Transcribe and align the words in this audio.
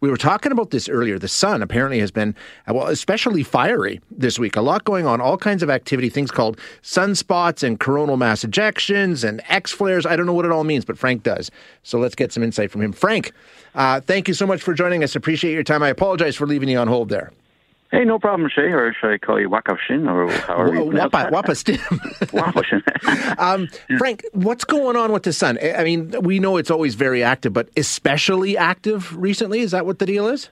We 0.00 0.10
were 0.10 0.16
talking 0.16 0.52
about 0.52 0.70
this 0.70 0.88
earlier. 0.88 1.18
The 1.18 1.28
sun 1.28 1.62
apparently 1.62 2.00
has 2.00 2.10
been, 2.10 2.34
uh, 2.68 2.74
well, 2.74 2.88
especially 2.88 3.42
fiery 3.42 4.00
this 4.10 4.38
week. 4.38 4.56
A 4.56 4.60
lot 4.60 4.84
going 4.84 5.06
on, 5.06 5.20
all 5.20 5.36
kinds 5.36 5.62
of 5.62 5.70
activity, 5.70 6.08
things 6.08 6.30
called 6.30 6.58
sunspots 6.82 7.62
and 7.62 7.78
coronal 7.78 8.16
mass 8.16 8.44
ejections 8.44 9.26
and 9.26 9.42
X 9.48 9.70
flares. 9.72 10.06
I 10.06 10.16
don't 10.16 10.26
know 10.26 10.32
what 10.32 10.44
it 10.44 10.52
all 10.52 10.64
means, 10.64 10.84
but 10.84 10.98
Frank 10.98 11.22
does. 11.22 11.50
So 11.82 11.98
let's 11.98 12.14
get 12.14 12.32
some 12.32 12.42
insight 12.42 12.70
from 12.70 12.82
him. 12.82 12.92
Frank, 12.92 13.32
uh, 13.74 14.00
thank 14.00 14.28
you 14.28 14.34
so 14.34 14.46
much 14.46 14.62
for 14.62 14.74
joining 14.74 15.04
us. 15.04 15.16
Appreciate 15.16 15.52
your 15.52 15.64
time. 15.64 15.82
I 15.82 15.88
apologize 15.88 16.36
for 16.36 16.46
leaving 16.46 16.68
you 16.68 16.78
on 16.78 16.88
hold 16.88 17.08
there. 17.08 17.30
Hey, 17.90 18.04
no 18.04 18.20
problem, 18.20 18.48
Shay, 18.54 18.70
or 18.70 18.94
should 18.94 19.10
I 19.10 19.18
call 19.18 19.40
you 19.40 19.48
Wakafshin, 19.48 20.08
or 20.08 20.30
however 20.30 20.74
you 20.74 20.90
pronounce 20.90 21.12
Wapa, 21.12 21.30
Wapa 21.32 21.56
Stim. 21.56 21.76
Wakafshin. 22.30 23.38
um, 23.38 23.68
Frank, 23.98 24.24
what's 24.32 24.62
going 24.62 24.94
on 24.96 25.10
with 25.10 25.24
the 25.24 25.32
sun? 25.32 25.58
I 25.60 25.82
mean, 25.82 26.14
we 26.22 26.38
know 26.38 26.56
it's 26.56 26.70
always 26.70 26.94
very 26.94 27.24
active, 27.24 27.52
but 27.52 27.68
especially 27.76 28.56
active 28.56 29.16
recently. 29.16 29.60
Is 29.60 29.72
that 29.72 29.86
what 29.86 29.98
the 29.98 30.06
deal 30.06 30.28
is? 30.28 30.50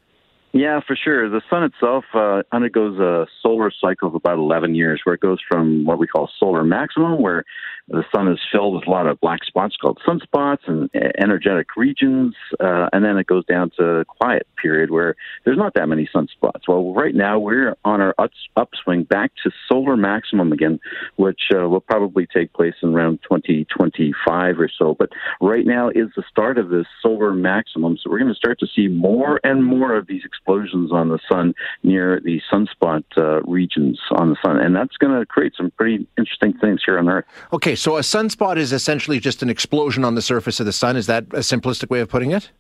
Yeah, 0.53 0.81
for 0.85 0.97
sure. 0.97 1.29
The 1.29 1.43
sun 1.49 1.63
itself 1.63 2.05
uh, 2.15 2.43
undergoes 2.51 2.99
a 2.99 3.27
solar 3.41 3.71
cycle 3.71 4.09
of 4.09 4.17
about 4.17 4.39
11 4.39 4.75
years, 4.75 5.03
where 5.05 5.15
it 5.15 5.21
goes 5.21 5.39
from 5.47 5.85
what 5.85 5.99
we 5.99 6.09
call 6.09 6.29
solar 6.41 6.65
maximum, 6.65 7.23
where 7.23 7.45
the 7.89 8.05
sun 8.15 8.29
is 8.29 8.39
filled 8.53 8.75
with 8.75 8.87
a 8.87 8.91
lot 8.91 9.07
of 9.07 9.21
black 9.21 9.45
spots 9.45 9.77
called 9.77 9.99
sunspots 10.07 10.59
and 10.67 10.91
energetic 11.19 11.77
regions, 11.77 12.35
uh, 12.61 12.89
and 12.93 13.05
then 13.05 13.17
it 13.17 13.27
goes 13.27 13.45
down 13.47 13.71
to 13.79 13.85
a 14.01 14.05
quiet 14.05 14.47
period 14.61 14.91
where 14.91 15.17
there's 15.45 15.57
not 15.57 15.75
that 15.75 15.89
many 15.89 16.09
sunspots. 16.15 16.69
Well, 16.69 16.93
right 16.93 17.15
now 17.15 17.39
we're 17.39 17.77
on 17.85 18.01
our 18.01 18.15
upswing 18.57 19.05
back 19.05 19.33
to 19.43 19.51
solar 19.69 19.97
maximum 19.97 20.53
again, 20.53 20.81
which 21.17 21.41
uh, 21.55 21.69
will 21.69 21.81
probably 21.81 22.27
take 22.27 22.53
place 22.53 22.75
in 22.83 22.91
around 22.95 23.21
2025 23.23 24.61
or 24.61 24.69
so. 24.69 24.95
But 24.99 25.11
right 25.41 25.65
now 25.65 25.89
is 25.89 26.09
the 26.15 26.25
start 26.29 26.59
of 26.59 26.69
this 26.69 26.87
solar 27.03 27.33
maximum, 27.33 27.97
so 27.97 28.11
we're 28.11 28.19
going 28.19 28.33
to 28.33 28.37
start 28.37 28.61
to 28.61 28.67
see 28.67 28.89
more 28.89 29.41
and 29.45 29.65
more 29.65 29.97
of 29.97 30.07
these 30.07 30.25
explosions 30.25 30.93
on 30.93 31.09
the 31.09 31.19
sun 31.31 31.55
near 31.83 32.21
the 32.23 32.41
sunspot 32.53 33.05
uh, 33.17 33.41
regions 33.43 33.99
on 34.13 34.31
the 34.31 34.37
sun, 34.45 34.59
and 34.59 34.77
that's 34.77 34.97
going 34.99 35.19
to 35.19 35.25
create 35.25 35.55
some 35.57 35.71
pretty 35.71 36.07
interesting 36.19 36.53
things 36.59 36.83
here 36.85 36.99
on 36.99 37.09
Earth. 37.09 37.25
Okay, 37.53 37.75
so 37.79 37.97
a 37.97 38.01
sunspot 38.01 38.57
is 38.57 38.73
essentially 38.73 39.21
just 39.21 39.43
an 39.43 39.49
explosion 39.49 40.05
on 40.05 40.15
the 40.15 40.23
surface 40.23 40.61
of 40.61 40.67
the 40.67 40.73
sun. 40.73 40.97
Is 40.97 41.07
that 41.07 41.25
a 41.33 41.39
simplistic 41.39 41.91
way 41.91 42.01
of 42.01 42.09
putting 42.09 42.33
it? 42.33 42.51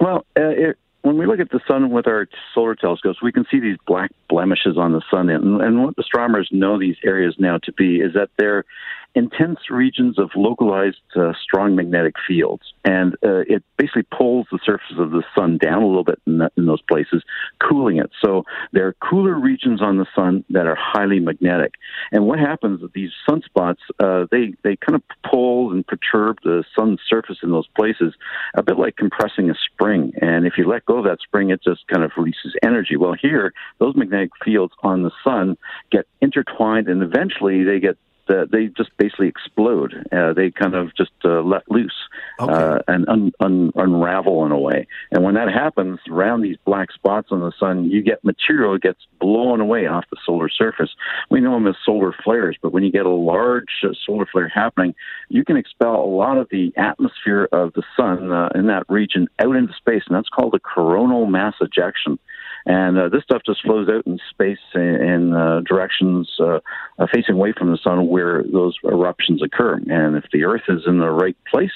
Well, 0.00 0.24
uh, 0.38 0.48
it, 0.48 0.78
when 1.02 1.16
we 1.16 1.26
look 1.26 1.40
at 1.40 1.50
the 1.50 1.60
sun 1.66 1.90
with 1.90 2.06
our 2.06 2.28
solar 2.54 2.74
telescopes, 2.74 3.22
we 3.22 3.32
can 3.32 3.44
see 3.50 3.58
these 3.58 3.78
black 3.86 4.10
blemishes 4.28 4.76
on 4.76 4.92
the 4.92 5.02
sun. 5.10 5.28
And, 5.30 5.60
and 5.60 5.82
what 5.84 5.94
astronomers 5.98 6.48
know 6.52 6.78
these 6.78 6.96
areas 7.04 7.34
now 7.38 7.58
to 7.64 7.72
be 7.72 7.96
is 7.96 8.12
that 8.14 8.30
they're 8.38 8.64
intense 9.14 9.70
regions 9.70 10.18
of 10.18 10.30
localized 10.36 10.98
uh, 11.16 11.32
strong 11.42 11.74
magnetic 11.74 12.14
fields. 12.26 12.62
And 12.84 13.14
uh, 13.24 13.42
it 13.46 13.62
basically 13.76 14.04
pulls 14.16 14.46
the 14.50 14.58
surface 14.64 14.96
of 14.98 15.10
the 15.10 15.22
sun 15.34 15.58
down 15.58 15.82
a 15.82 15.86
little 15.86 16.04
bit 16.04 16.20
in, 16.26 16.42
in 16.56 16.66
those 16.66 16.82
places, 16.82 17.22
cooling 17.60 17.98
it. 17.98 18.10
So 18.24 18.44
there 18.72 18.86
are 18.86 18.94
cooler 18.94 19.38
regions 19.38 19.82
on 19.82 19.98
the 19.98 20.06
sun 20.14 20.44
that 20.50 20.66
are 20.66 20.76
highly 20.78 21.20
magnetic. 21.20 21.74
And 22.12 22.26
what 22.26 22.38
happens 22.38 22.82
is 22.82 22.90
these 22.94 23.10
sunspots, 23.28 23.78
uh, 23.98 24.26
they, 24.30 24.54
they 24.62 24.76
kind 24.76 24.94
of 24.94 25.02
pull 25.28 25.72
and 25.72 25.86
perturb 25.86 26.38
the 26.42 26.64
sun's 26.78 27.00
surface 27.08 27.38
in 27.42 27.50
those 27.50 27.68
places, 27.76 28.14
a 28.54 28.62
bit 28.62 28.78
like 28.78 28.96
compressing 28.96 29.50
a 29.50 29.54
spring. 29.54 30.12
And 30.20 30.46
if 30.46 30.54
you 30.56 30.68
let 30.68 30.86
go 30.86 30.98
of 30.98 31.04
that 31.04 31.20
spring, 31.20 31.50
it 31.50 31.62
just 31.62 31.86
kind 31.88 32.04
of 32.04 32.12
releases 32.16 32.54
energy. 32.62 32.96
Well, 32.96 33.14
here, 33.20 33.52
those 33.78 33.96
magnetic 33.96 34.30
fields 34.44 34.72
on 34.82 35.02
the 35.02 35.10
sun 35.24 35.56
get 35.90 36.06
intertwined 36.20 36.88
and 36.88 37.02
eventually 37.02 37.64
they 37.64 37.80
get 37.80 37.96
uh, 38.30 38.46
they 38.50 38.66
just 38.66 38.90
basically 38.96 39.28
explode. 39.28 39.94
Uh, 40.12 40.32
they 40.32 40.50
kind 40.50 40.74
of 40.74 40.94
just 40.96 41.10
uh, 41.24 41.42
let 41.42 41.70
loose 41.70 42.08
okay. 42.40 42.52
uh, 42.52 42.78
and 42.88 43.08
un- 43.08 43.32
un- 43.40 43.72
unravel 43.74 44.44
in 44.46 44.52
a 44.52 44.58
way. 44.58 44.86
And 45.10 45.22
when 45.24 45.34
that 45.34 45.48
happens 45.48 45.98
around 46.10 46.42
these 46.42 46.56
black 46.64 46.92
spots 46.92 47.28
on 47.30 47.40
the 47.40 47.52
sun, 47.58 47.84
you 47.84 48.02
get 48.02 48.24
material 48.24 48.72
that 48.72 48.82
gets 48.82 49.00
blown 49.20 49.60
away 49.60 49.86
off 49.86 50.04
the 50.10 50.16
solar 50.24 50.48
surface. 50.48 50.90
We 51.30 51.40
know 51.40 51.54
them 51.54 51.66
as 51.66 51.76
solar 51.84 52.14
flares, 52.24 52.56
but 52.62 52.72
when 52.72 52.82
you 52.82 52.92
get 52.92 53.06
a 53.06 53.10
large 53.10 53.68
uh, 53.82 53.88
solar 54.06 54.26
flare 54.26 54.48
happening, 54.48 54.94
you 55.28 55.44
can 55.44 55.56
expel 55.56 55.96
a 55.96 56.04
lot 56.04 56.38
of 56.38 56.48
the 56.50 56.72
atmosphere 56.76 57.48
of 57.52 57.72
the 57.74 57.82
sun 57.96 58.32
uh, 58.32 58.50
in 58.54 58.66
that 58.66 58.84
region 58.88 59.28
out 59.38 59.56
into 59.56 59.74
space, 59.74 60.02
and 60.06 60.16
that's 60.16 60.28
called 60.28 60.54
a 60.54 60.60
coronal 60.60 61.26
mass 61.26 61.54
ejection. 61.60 62.18
And 62.66 62.98
uh, 62.98 63.08
this 63.08 63.22
stuff 63.24 63.42
just 63.44 63.62
flows 63.62 63.88
out 63.88 64.06
in 64.06 64.18
space 64.30 64.58
in, 64.74 64.80
in 64.80 65.34
uh, 65.34 65.60
directions 65.60 66.30
uh, 66.40 66.60
uh, 66.98 67.06
facing 67.12 67.34
away 67.34 67.52
from 67.56 67.70
the 67.70 67.78
sun 67.82 68.08
where 68.08 68.42
those 68.42 68.76
eruptions 68.84 69.42
occur. 69.42 69.74
And 69.74 70.16
if 70.16 70.24
the 70.32 70.44
Earth 70.44 70.64
is 70.68 70.82
in 70.86 70.98
the 70.98 71.10
right 71.10 71.36
place, 71.50 71.72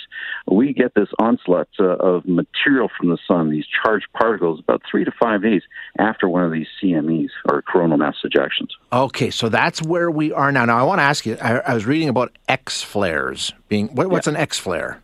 we 0.46 0.72
get 0.72 0.94
this 0.94 1.08
onslaught 1.18 1.68
uh, 1.80 1.96
of 1.96 2.26
material 2.26 2.90
from 2.96 3.08
the 3.08 3.18
sun, 3.26 3.50
these 3.50 3.66
charged 3.82 4.06
particles, 4.12 4.60
about 4.60 4.82
three 4.90 5.04
to 5.04 5.12
five 5.20 5.42
days 5.42 5.62
after 5.98 6.28
one 6.28 6.44
of 6.44 6.52
these 6.52 6.66
CMEs 6.82 7.30
or 7.48 7.62
coronal 7.62 7.96
mass 7.96 8.16
ejections. 8.24 8.68
Okay, 8.92 9.30
so 9.30 9.48
that's 9.48 9.82
where 9.82 10.10
we 10.10 10.32
are 10.32 10.52
now. 10.52 10.64
Now, 10.64 10.78
I 10.78 10.82
want 10.82 10.98
to 10.98 11.04
ask 11.04 11.24
you 11.26 11.36
I, 11.40 11.58
I 11.58 11.74
was 11.74 11.86
reading 11.86 12.08
about 12.08 12.36
X 12.48 12.82
flares 12.82 13.52
being 13.68 13.88
what, 13.94 14.08
what's 14.08 14.26
yeah. 14.26 14.34
an 14.34 14.36
X 14.36 14.58
flare? 14.58 15.00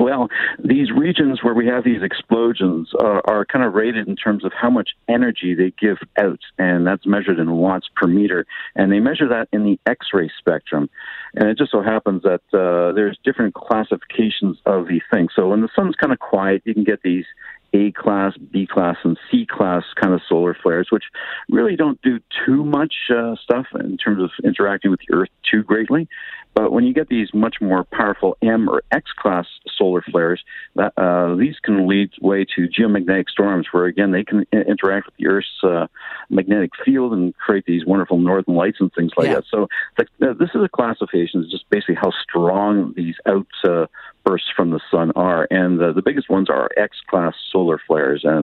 Well, 0.00 0.28
these 0.58 0.90
regions 0.90 1.40
where 1.42 1.52
we 1.52 1.66
have 1.66 1.84
these 1.84 2.02
explosions 2.02 2.90
uh, 2.98 3.20
are 3.26 3.44
kind 3.44 3.62
of 3.62 3.74
rated 3.74 4.08
in 4.08 4.16
terms 4.16 4.46
of 4.46 4.52
how 4.58 4.70
much 4.70 4.90
energy 5.08 5.54
they 5.54 5.74
give 5.78 5.98
out, 6.18 6.40
and 6.56 6.86
that's 6.86 7.04
measured 7.04 7.38
in 7.38 7.52
watts 7.52 7.86
per 7.94 8.06
meter. 8.06 8.46
And 8.74 8.90
they 8.90 8.98
measure 8.98 9.28
that 9.28 9.48
in 9.52 9.62
the 9.62 9.78
X-ray 9.84 10.30
spectrum. 10.38 10.88
And 11.34 11.50
it 11.50 11.58
just 11.58 11.72
so 11.72 11.82
happens 11.82 12.22
that 12.22 12.40
uh, 12.54 12.92
there's 12.92 13.18
different 13.24 13.52
classifications 13.52 14.56
of 14.64 14.88
these 14.88 15.02
things. 15.12 15.32
So 15.36 15.50
when 15.50 15.60
the 15.60 15.68
sun's 15.76 15.96
kind 15.96 16.14
of 16.14 16.18
quiet, 16.18 16.62
you 16.64 16.72
can 16.72 16.84
get 16.84 17.02
these 17.02 17.26
a 17.72 17.92
class, 17.92 18.36
B 18.36 18.66
class, 18.66 18.96
and 19.04 19.18
C 19.30 19.46
class 19.46 19.84
kind 20.00 20.14
of 20.14 20.20
solar 20.28 20.54
flares, 20.54 20.88
which 20.90 21.04
really 21.48 21.76
don't 21.76 22.00
do 22.02 22.18
too 22.44 22.64
much 22.64 22.94
uh, 23.14 23.36
stuff 23.42 23.66
in 23.78 23.96
terms 23.96 24.22
of 24.22 24.30
interacting 24.44 24.90
with 24.90 25.00
the 25.06 25.14
Earth 25.14 25.28
too 25.48 25.62
greatly. 25.62 26.08
But 26.54 26.72
when 26.72 26.84
you 26.84 26.92
get 26.92 27.08
these 27.08 27.32
much 27.32 27.56
more 27.60 27.84
powerful 27.84 28.36
M 28.42 28.68
or 28.68 28.82
X 28.90 29.12
class 29.16 29.46
solar 29.78 30.02
flares, 30.02 30.42
that, 30.74 30.92
uh, 30.96 31.36
these 31.36 31.54
can 31.62 31.86
lead 31.86 32.10
way 32.20 32.44
to 32.56 32.68
geomagnetic 32.68 33.28
storms, 33.28 33.68
where 33.70 33.84
again 33.86 34.10
they 34.10 34.24
can 34.24 34.44
interact 34.52 35.06
with 35.06 35.16
the 35.16 35.28
Earth's 35.28 35.62
uh, 35.62 35.86
magnetic 36.30 36.70
field 36.84 37.12
and 37.12 37.34
create 37.36 37.64
these 37.66 37.84
wonderful 37.84 38.18
northern 38.18 38.54
lights 38.54 38.78
and 38.80 38.92
things 38.92 39.12
like 39.16 39.28
yeah. 39.28 39.34
that. 39.34 39.44
So 39.50 39.66
uh, 39.98 40.34
this 40.38 40.50
is 40.54 40.62
a 40.62 40.68
classification, 40.68 41.42
it's 41.42 41.50
just 41.50 41.68
basically 41.70 41.96
how 41.96 42.12
strong 42.22 42.92
these 42.96 43.16
outbursts 43.26 44.48
from 44.54 44.70
the 44.70 44.80
sun 44.90 45.12
are, 45.16 45.46
and 45.50 45.78
the 45.78 46.02
biggest 46.04 46.30
ones 46.30 46.48
are 46.48 46.70
X 46.76 46.96
class 47.08 47.34
solar 47.52 47.80
flares. 47.86 48.22
And 48.24 48.42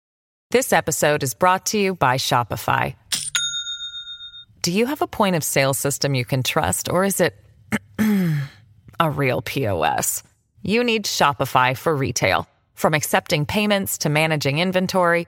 this 0.52 0.74
episode 0.74 1.24
is 1.24 1.34
brought 1.34 1.66
to 1.68 1.78
you 1.78 1.96
by 1.96 2.18
Shopify. 2.18 2.96
Do 4.62 4.72
you 4.72 4.88
have 4.88 5.02
a 5.02 5.08
point 5.08 5.36
of 5.36 5.44
sale 5.44 5.74
system 5.74 6.16
you 6.16 6.26
can 6.26 6.44
trust, 6.44 6.90
or 6.90 7.04
is 7.04 7.22
it? 7.22 7.36
a 9.00 9.10
real 9.10 9.42
POS. 9.42 10.24
You 10.62 10.84
need 10.84 11.06
Shopify 11.06 11.78
for 11.78 11.96
retail. 11.96 12.48
From 12.74 12.94
accepting 12.94 13.46
payments 13.46 14.00
to 14.00 14.10
managing 14.10 14.60
inventory, 14.60 15.28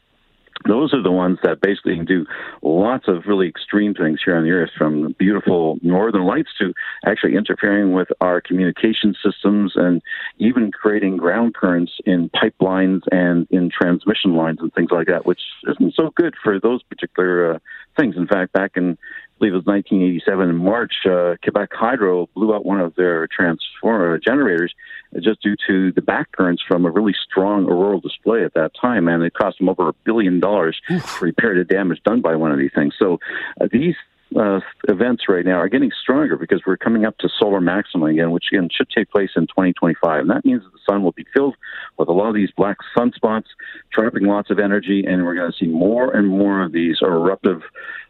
those 0.71 0.93
are 0.93 1.03
the 1.03 1.11
ones 1.11 1.37
that 1.43 1.59
basically 1.59 1.97
can 1.97 2.05
do 2.05 2.25
lots 2.61 3.09
of 3.09 3.25
really 3.27 3.47
extreme 3.47 3.93
things 3.93 4.21
here 4.23 4.37
on 4.37 4.43
the 4.43 4.51
earth, 4.51 4.69
from 4.77 5.13
beautiful 5.19 5.77
northern 5.81 6.23
lights 6.23 6.49
to 6.57 6.73
actually 7.05 7.35
interfering 7.35 7.91
with 7.91 8.07
our 8.21 8.39
communication 8.39 9.13
systems 9.21 9.73
and 9.75 10.01
even 10.37 10.71
creating 10.71 11.17
ground 11.17 11.53
currents 11.55 11.91
in 12.05 12.29
pipelines 12.29 13.01
and 13.11 13.47
in 13.51 13.69
transmission 13.69 14.33
lines 14.35 14.59
and 14.61 14.73
things 14.73 14.91
like 14.91 15.07
that, 15.07 15.25
which 15.25 15.41
isn't 15.67 15.93
so 15.93 16.09
good 16.15 16.33
for 16.41 16.57
those 16.57 16.81
particular 16.83 17.55
uh, 17.55 17.59
things. 17.97 18.15
In 18.15 18.27
fact, 18.27 18.53
back 18.53 18.71
in 18.75 18.97
believe 19.41 19.53
it 19.53 19.57
was 19.57 19.65
1987 19.65 20.49
in 20.49 20.55
March, 20.55 20.93
uh, 21.09 21.35
Quebec 21.41 21.69
Hydro 21.73 22.29
blew 22.35 22.53
out 22.53 22.63
one 22.63 22.79
of 22.79 22.93
their 22.93 23.27
transformer 23.27 24.19
generators 24.19 24.71
just 25.19 25.41
due 25.41 25.55
to 25.67 25.91
the 25.93 26.01
back 26.01 26.31
currents 26.31 26.61
from 26.67 26.85
a 26.85 26.91
really 26.91 27.15
strong 27.27 27.65
auroral 27.65 27.99
display 27.99 28.45
at 28.45 28.53
that 28.53 28.71
time, 28.79 29.07
and 29.07 29.23
it 29.23 29.33
cost 29.33 29.57
them 29.57 29.67
over 29.67 29.89
a 29.89 29.93
billion 30.05 30.39
dollars 30.39 30.79
to 30.87 31.01
repair 31.21 31.55
the 31.55 31.63
damage 31.63 31.99
done 32.05 32.21
by 32.21 32.35
one 32.35 32.51
of 32.51 32.59
these 32.59 32.69
things. 32.75 32.93
So 32.99 33.19
uh, 33.59 33.67
these 33.71 33.95
uh, 34.39 34.59
events 34.87 35.23
right 35.27 35.43
now 35.43 35.55
are 35.55 35.67
getting 35.69 35.91
stronger 35.99 36.37
because 36.37 36.61
we're 36.67 36.77
coming 36.77 37.03
up 37.03 37.17
to 37.17 37.29
solar 37.39 37.59
maximum 37.59 38.11
again, 38.11 38.29
which 38.29 38.45
again 38.51 38.69
should 38.71 38.89
take 38.95 39.09
place 39.09 39.31
in 39.35 39.47
2025. 39.47 40.21
And 40.21 40.29
that 40.29 40.45
means 40.45 40.61
that 40.61 40.71
the 40.71 40.79
sun 40.87 41.01
will 41.01 41.13
be 41.13 41.25
filled 41.33 41.55
with 41.97 42.09
a 42.09 42.13
lot 42.13 42.29
of 42.29 42.35
these 42.35 42.51
black 42.55 42.77
sunspots, 42.95 43.47
trapping 43.91 44.25
lots 44.25 44.51
of 44.51 44.59
energy, 44.59 45.03
and 45.07 45.25
we're 45.25 45.35
going 45.35 45.51
to 45.51 45.57
see 45.57 45.69
more 45.69 46.15
and 46.15 46.27
more 46.29 46.61
of 46.61 46.71
these 46.71 46.99
eruptive 47.01 47.63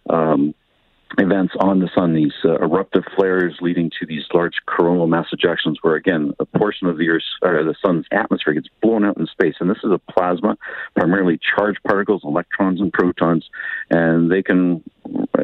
um, 0.09 0.53
events 1.17 1.53
on 1.59 1.79
the 1.79 1.89
sun, 1.93 2.13
these 2.13 2.33
uh, 2.45 2.55
eruptive 2.59 3.03
flares 3.15 3.55
leading 3.61 3.91
to 3.99 4.05
these 4.05 4.23
large 4.33 4.55
coronal 4.65 5.07
mass 5.07 5.27
ejections, 5.33 5.75
where 5.81 5.95
again 5.95 6.33
a 6.39 6.45
portion 6.45 6.87
of 6.87 6.97
the 6.97 7.09
Earth's 7.09 7.25
or 7.41 7.63
the 7.63 7.75
sun's 7.85 8.05
atmosphere 8.11 8.53
gets 8.53 8.67
blown 8.81 9.05
out 9.05 9.17
in 9.17 9.27
space, 9.27 9.55
and 9.59 9.69
this 9.69 9.77
is 9.83 9.91
a 9.91 9.99
plasma, 10.11 10.57
primarily 10.95 11.39
charged 11.55 11.79
particles, 11.83 12.21
electrons 12.23 12.79
and 12.79 12.93
protons, 12.93 13.49
and 13.89 14.31
they 14.31 14.41
can, 14.41 14.83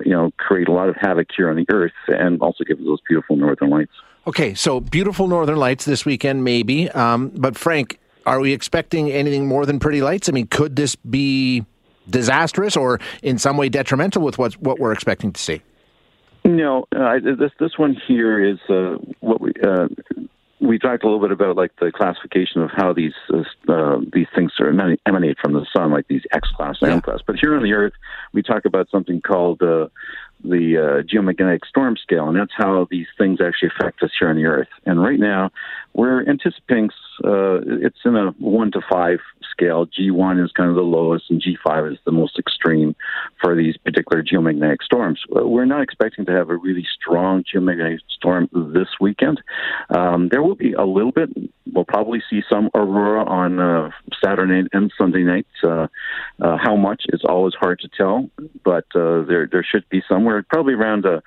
you 0.06 0.12
know, 0.12 0.32
create 0.38 0.68
a 0.68 0.72
lot 0.72 0.90
of 0.90 0.96
havoc 0.96 1.28
here 1.36 1.50
on 1.50 1.56
the 1.56 1.66
Earth, 1.72 1.92
and 2.08 2.42
also 2.42 2.64
give 2.64 2.78
us 2.80 2.86
those 2.86 3.02
beautiful 3.08 3.36
northern 3.36 3.70
lights. 3.70 3.94
Okay, 4.26 4.54
so 4.54 4.80
beautiful 4.80 5.28
northern 5.28 5.58
lights 5.58 5.86
this 5.86 6.06
weekend, 6.06 6.44
maybe. 6.44 6.90
Um, 6.92 7.30
but 7.30 7.58
Frank, 7.58 8.00
are 8.26 8.40
we 8.40 8.52
expecting 8.52 9.10
anything 9.10 9.48
more 9.48 9.66
than 9.66 9.80
pretty 9.80 10.02
lights? 10.02 10.28
I 10.28 10.34
mean, 10.34 10.48
could 10.48 10.76
this 10.76 10.96
be 10.96 11.66
disastrous 12.10 12.78
or 12.78 13.00
in 13.22 13.38
some 13.38 13.58
way 13.58 13.70
detrimental 13.70 14.22
with 14.22 14.38
what 14.38 14.54
what 14.62 14.80
we're 14.80 14.92
expecting 14.92 15.32
to 15.32 15.42
see? 15.42 15.62
No, 16.46 16.88
uh, 16.96 17.20
this 17.22 17.52
this 17.60 17.78
one 17.78 17.98
here 18.08 18.44
is 18.44 18.60
uh, 18.70 18.98
what 19.20 19.42
we. 19.42 19.52
Uh, 19.64 19.88
we 20.60 20.80
talked 20.80 21.04
a 21.04 21.06
little 21.06 21.22
bit 21.22 21.32
about 21.32 21.56
like 21.56 21.72
the 21.80 21.92
classification 21.92 22.62
of 22.64 22.72
how 22.76 22.92
these 22.92 23.14
uh, 23.32 23.44
uh 23.72 24.00
these 24.12 24.26
things 24.36 24.52
are 24.60 24.70
emanate 25.06 25.38
from 25.40 25.54
the 25.54 25.66
sun, 25.76 25.92
like 25.92 26.08
these 26.08 26.24
X 26.32 26.50
class 26.56 26.78
and 26.82 26.90
yeah. 26.90 26.96
M 26.96 27.02
class. 27.02 27.20
But 27.26 27.36
here 27.40 27.56
on 27.56 27.64
the 27.64 27.74
Earth, 27.74 27.94
we 28.34 28.42
talk 28.42 28.66
about 28.66 28.90
something 28.90 29.22
called 29.22 29.62
uh, 29.62 29.88
the 30.44 30.78
uh, 30.78 31.04
geomagnetic 31.04 31.66
storm 31.68 31.98
scale, 31.98 32.28
and 32.28 32.38
that's 32.38 32.54
how 32.56 32.88
these 32.90 33.08
things 33.18 33.40
actually 33.42 33.70
affect 33.78 34.04
us 34.04 34.12
here 34.20 34.30
on 34.30 34.36
the 34.36 34.46
Earth. 34.46 34.68
And 34.86 35.02
right 35.02 35.20
now, 35.20 35.52
we're 35.94 36.28
anticipating 36.28 36.90
uh, 37.24 37.60
it's 37.66 37.98
in 38.06 38.16
a 38.16 38.32
one 38.38 38.72
to 38.72 38.82
five 38.90 39.20
scale. 39.52 39.88
G1 39.88 40.44
is 40.44 40.52
kind 40.52 40.70
of 40.70 40.76
the 40.76 40.82
lowest, 40.82 41.30
and 41.30 41.42
G5 41.42 41.94
is 41.94 42.00
the 42.06 42.12
most 42.12 42.38
extreme 42.38 42.96
for 43.42 43.56
these 43.56 43.76
particular 43.78 44.24
geomagnetic 44.24 44.84
storms. 44.84 45.20
We're 45.30 45.66
not 45.66 45.82
expecting 45.82 46.26
to 46.26 46.32
have 46.32 46.50
a 46.50 46.56
really 46.56 46.86
strong 47.00 47.44
geomagnetic 47.44 48.00
storm 48.10 48.50
this 48.54 48.90
weekend. 49.00 49.42
Um, 49.90 50.30
there 50.30 50.44
will 50.44 50.56
be 50.56 50.74
a 50.74 50.86
little 50.86 51.12
bit. 51.12 51.30
We'll 51.74 51.86
probably 51.86 52.22
see 52.30 52.42
some 52.50 52.70
aurora 52.76 53.24
on 53.24 53.60
uh, 53.60 53.92
Saturday 54.24 54.68
and 54.74 54.92
Sunday 54.98 55.24
nights. 55.24 55.50
Uh, 55.64 55.88
uh, 56.42 56.58
how 56.58 56.76
much 56.76 57.04
is 57.10 57.22
always 57.28 57.54
hard 57.54 57.80
to 57.80 57.90
tell, 57.90 58.30
but 58.64 58.86
uh, 58.96 59.24
there 59.24 59.48
there 59.52 59.66
should 59.70 59.88
be 59.90 60.02
somewhere 60.08 60.44
probably 60.50 60.74
around 60.74 61.06
a 61.06 61.22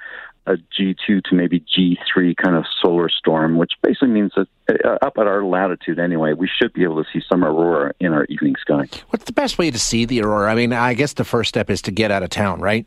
a 0.47 0.57
G2 0.57 1.23
to 1.25 1.35
maybe 1.35 1.61
G3 1.61 2.37
kind 2.37 2.57
of 2.57 2.65
solar 2.83 3.09
storm, 3.09 3.59
which 3.59 3.73
basically 3.83 4.09
means 4.09 4.33
that 4.37 4.49
uh, 4.85 4.97
up 5.03 5.15
at 5.19 5.27
our 5.27 5.45
latitude 5.45 5.99
anyway, 5.99 6.33
we 6.33 6.49
should 6.49 6.73
be 6.73 6.83
able 6.83 7.03
to 7.03 7.11
see 7.13 7.23
some 7.29 7.45
aurora 7.45 7.93
in 8.01 8.13
our 8.13 8.25
evening 8.25 8.57
sky. 8.61 8.89
What's 9.11 9.25
the 9.25 9.33
best 9.33 9.59
way 9.59 9.71
to 9.71 9.79
see 9.79 10.07
the 10.07 10.23
aurora? 10.23 10.51
I 10.51 10.55
mean, 10.55 10.73
I 10.73 10.95
guess 10.95 11.13
the 11.13 11.25
first 11.25 11.51
step 11.51 11.71
is 11.71 11.83
to 11.83 11.91
get 11.91 12.11
out 12.11 12.23
of 12.23 12.31
town, 12.31 12.61
right? 12.61 12.87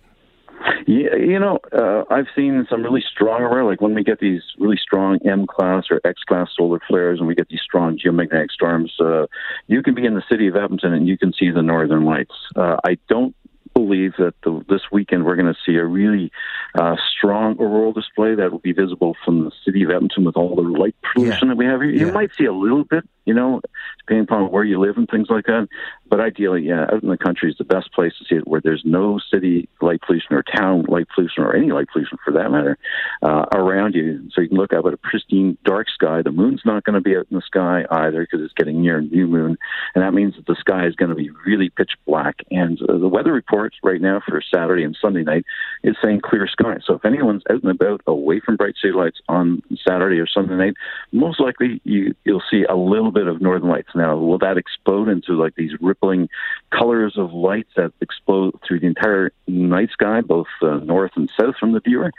Yeah, 0.85 1.15
you 1.15 1.39
know, 1.39 1.59
uh, 1.71 2.03
I've 2.09 2.27
seen 2.35 2.65
some 2.69 2.83
really 2.83 3.03
strong 3.09 3.41
aurora, 3.41 3.65
like 3.65 3.81
when 3.81 3.95
we 3.95 4.03
get 4.03 4.19
these 4.19 4.41
really 4.59 4.77
strong 4.77 5.19
M 5.25 5.47
class 5.47 5.85
or 5.89 6.01
X 6.05 6.21
class 6.23 6.49
solar 6.55 6.79
flares, 6.87 7.19
and 7.19 7.27
we 7.27 7.35
get 7.35 7.49
these 7.49 7.61
strong 7.61 7.97
geomagnetic 7.97 8.51
storms. 8.51 8.93
Uh, 8.99 9.27
you 9.67 9.81
can 9.81 9.95
be 9.95 10.05
in 10.05 10.15
the 10.15 10.23
city 10.29 10.47
of 10.47 10.55
Edmonton 10.55 10.93
and 10.93 11.07
you 11.07 11.17
can 11.17 11.33
see 11.33 11.51
the 11.51 11.61
northern 11.61 12.05
lights. 12.05 12.33
Uh, 12.55 12.77
I 12.83 12.97
don't 13.07 13.35
believe 13.73 14.13
that 14.17 14.33
the, 14.43 14.63
this 14.69 14.81
weekend 14.91 15.25
we're 15.25 15.35
going 15.35 15.51
to 15.51 15.59
see 15.65 15.75
a 15.77 15.85
really 15.85 16.31
uh, 16.75 16.95
strong 17.17 17.57
auroral 17.59 17.91
display 17.91 18.35
that 18.35 18.51
will 18.51 18.59
be 18.59 18.73
visible 18.73 19.15
from 19.25 19.45
the 19.45 19.51
city 19.65 19.83
of 19.83 19.89
Edmonton 19.89 20.25
with 20.25 20.37
all 20.37 20.55
the 20.55 20.61
light 20.61 20.95
pollution 21.13 21.47
yeah. 21.47 21.53
that 21.53 21.57
we 21.57 21.65
have 21.65 21.81
here. 21.81 21.89
You 21.89 22.07
yeah. 22.07 22.13
might 22.13 22.35
see 22.35 22.45
a 22.45 22.53
little 22.53 22.83
bit, 22.83 23.03
you 23.25 23.33
know, 23.33 23.61
depending 24.05 24.23
upon 24.23 24.51
where 24.51 24.63
you 24.63 24.79
live 24.79 24.97
and 24.97 25.07
things 25.09 25.27
like 25.29 25.45
that. 25.45 25.67
But 26.09 26.19
ideally, 26.19 26.63
yeah, 26.63 26.83
out 26.83 27.03
in 27.03 27.09
the 27.09 27.17
country 27.17 27.49
is 27.49 27.57
the 27.57 27.63
best 27.63 27.91
place 27.93 28.13
to 28.19 28.25
see 28.25 28.35
it, 28.35 28.47
where 28.47 28.61
there's 28.61 28.83
no 28.85 29.19
city 29.31 29.69
light 29.81 30.01
pollution 30.01 30.35
or 30.35 30.43
town 30.43 30.85
light 30.87 31.07
pollution 31.13 31.43
or 31.43 31.55
any 31.55 31.71
light 31.71 31.87
pollution 31.91 32.17
for 32.23 32.31
that 32.33 32.51
matter 32.51 32.77
uh, 33.23 33.45
around 33.53 33.95
you. 33.95 34.29
So 34.33 34.41
you 34.41 34.49
can 34.49 34.57
look 34.57 34.73
up 34.73 34.85
at 34.85 34.93
a 34.93 34.97
pristine 34.97 35.57
dark 35.63 35.87
sky. 35.89 36.21
The 36.21 36.31
moon's 36.31 36.61
not 36.65 36.83
going 36.83 36.95
to 36.95 37.01
be 37.01 37.15
out 37.15 37.27
in 37.31 37.37
the 37.37 37.41
sky 37.41 37.85
either 37.89 38.21
because 38.21 38.43
it's 38.43 38.53
getting 38.53 38.81
near 38.81 39.01
new 39.01 39.27
moon, 39.27 39.57
and 39.95 40.03
that 40.03 40.13
means 40.13 40.35
that 40.35 40.45
the 40.45 40.57
sky 40.59 40.85
is 40.85 40.95
going 40.95 41.09
to 41.09 41.15
be 41.15 41.29
really 41.45 41.69
pitch 41.69 41.91
black. 42.05 42.35
And 42.51 42.79
uh, 42.81 42.97
the 42.97 43.07
weather 43.07 43.31
reports 43.31 43.77
right 43.81 44.01
now 44.01 44.21
for 44.27 44.41
Saturday 44.53 44.83
and 44.83 44.97
Sunday 44.99 45.23
night 45.23 45.45
is 45.83 45.95
saying 46.03 46.21
clear 46.21 46.47
sky. 46.47 46.77
So 46.85 46.95
if 46.95 47.05
anyone's 47.05 47.43
out 47.49 47.63
and 47.63 47.71
about 47.71 48.01
away 48.07 48.41
from 48.41 48.57
bright 48.57 48.75
city 48.81 48.93
lights 48.93 49.19
on 49.29 49.61
Saturday 49.87 50.19
or 50.19 50.27
Sunday 50.27 50.55
night, 50.55 50.73
most 51.13 51.39
likely 51.39 51.79
you, 51.85 52.13
you'll 52.25 52.43
see 52.51 52.63
a 52.67 52.75
little 52.75 53.11
bit 53.11 53.27
of 53.27 53.41
northern 53.41 53.69
lights. 53.69 53.89
Now, 53.95 54.17
will 54.17 54.39
that 54.39 54.57
explode 54.57 55.07
into 55.07 55.33
like 55.33 55.55
these 55.55 55.71
rippling 55.79 56.27
colors 56.71 57.13
of 57.17 57.31
lights 57.31 57.69
that 57.77 57.93
explode 58.01 58.59
through 58.67 58.81
the 58.81 58.87
entire 58.87 59.31
night 59.47 59.91
sky, 59.91 60.21
both 60.21 60.47
uh, 60.61 60.77
north 60.77 61.11
and 61.15 61.31
south 61.39 61.55
from 61.57 61.71
the 61.71 61.79
viewer? 61.79 62.11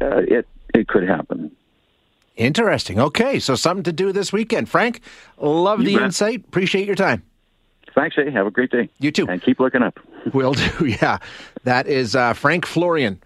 Uh, 0.00 0.22
it 0.26 0.43
it 0.74 0.88
could 0.88 1.08
happen. 1.08 1.50
Interesting. 2.36 2.98
Okay, 2.98 3.38
so 3.38 3.54
something 3.54 3.84
to 3.84 3.92
do 3.92 4.12
this 4.12 4.32
weekend. 4.32 4.68
Frank, 4.68 5.00
love 5.38 5.80
you 5.80 5.86
the 5.86 5.94
bet. 5.96 6.02
insight. 6.04 6.44
Appreciate 6.44 6.86
your 6.86 6.96
time. 6.96 7.22
Thanks, 7.94 8.16
Shay. 8.16 8.28
Have 8.30 8.46
a 8.46 8.50
great 8.50 8.70
day. 8.72 8.88
You 8.98 9.12
too. 9.12 9.28
And 9.28 9.40
keep 9.40 9.60
looking 9.60 9.82
up. 9.82 10.00
Will 10.32 10.52
do, 10.52 10.86
yeah. 11.00 11.18
That 11.62 11.86
is 11.86 12.16
uh, 12.16 12.32
Frank 12.32 12.66
Florian 12.66 13.20